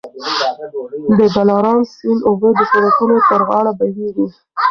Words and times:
د 1.17 1.19
دلارام 1.35 1.79
سیند 1.93 2.21
اوبه 2.29 2.49
د 2.59 2.61
سړکونو 2.71 3.15
تر 3.29 3.41
غاړه 3.49 3.71
بهېږي. 3.79 4.27